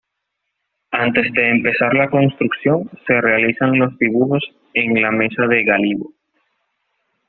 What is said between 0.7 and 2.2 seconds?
Antes de empezar la